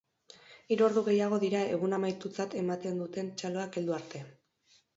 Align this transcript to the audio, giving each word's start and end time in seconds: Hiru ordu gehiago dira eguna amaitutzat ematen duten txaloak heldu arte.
Hiru 0.75 0.85
ordu 0.87 1.03
gehiago 1.09 1.39
dira 1.43 1.61
eguna 1.75 1.99
amaitutzat 2.01 2.57
ematen 2.63 2.99
duten 3.05 3.31
txaloak 3.43 3.81
heldu 3.81 3.97
arte. 4.03 4.27